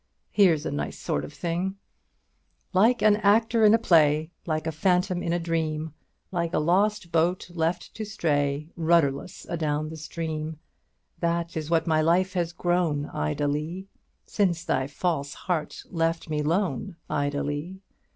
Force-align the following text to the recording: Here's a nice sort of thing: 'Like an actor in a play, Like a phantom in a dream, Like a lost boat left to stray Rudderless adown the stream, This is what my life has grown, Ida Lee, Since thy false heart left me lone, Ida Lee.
Here's 0.31 0.65
a 0.65 0.71
nice 0.71 0.97
sort 0.97 1.23
of 1.23 1.31
thing: 1.31 1.75
'Like 2.73 3.03
an 3.03 3.17
actor 3.17 3.63
in 3.63 3.75
a 3.75 3.77
play, 3.77 4.31
Like 4.47 4.65
a 4.65 4.71
phantom 4.71 5.21
in 5.21 5.31
a 5.31 5.37
dream, 5.37 5.93
Like 6.31 6.55
a 6.55 6.57
lost 6.57 7.11
boat 7.11 7.51
left 7.53 7.93
to 7.93 8.03
stray 8.03 8.71
Rudderless 8.75 9.45
adown 9.47 9.89
the 9.89 9.97
stream, 9.97 10.57
This 11.19 11.55
is 11.55 11.69
what 11.69 11.85
my 11.85 12.01
life 12.01 12.33
has 12.33 12.51
grown, 12.51 13.05
Ida 13.13 13.47
Lee, 13.47 13.89
Since 14.25 14.63
thy 14.63 14.87
false 14.87 15.35
heart 15.35 15.83
left 15.91 16.31
me 16.31 16.41
lone, 16.41 16.95
Ida 17.07 17.43
Lee. 17.43 17.83